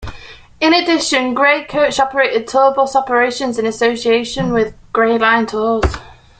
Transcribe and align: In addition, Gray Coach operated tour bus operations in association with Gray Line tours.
In 0.59 0.73
addition, 0.73 1.35
Gray 1.35 1.63
Coach 1.65 1.99
operated 1.99 2.47
tour 2.47 2.73
bus 2.73 2.95
operations 2.95 3.59
in 3.59 3.67
association 3.67 4.51
with 4.51 4.73
Gray 4.93 5.19
Line 5.19 5.45
tours. 5.45 5.83